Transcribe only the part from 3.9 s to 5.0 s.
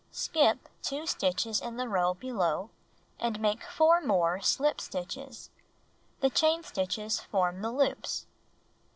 more slip